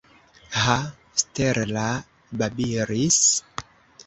[0.61, 0.77] Ha,
[1.23, 1.85] Stella
[2.43, 3.21] babilis?